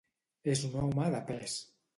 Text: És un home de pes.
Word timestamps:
És 0.53 0.63
un 0.69 0.73
home 0.81 1.13
de 1.17 1.23
pes. 1.31 1.63